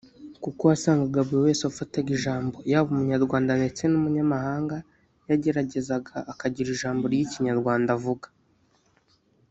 [0.43, 4.75] kuko wasangaga buri wese wafataga ijambo yaba Umunyarwanda ndetse n’Umunyamahanga
[5.29, 8.27] yageragezaga akagira ijambo ry’Ikinyarwanda avuga